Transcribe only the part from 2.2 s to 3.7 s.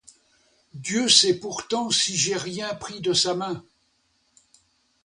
rien pris de sa main!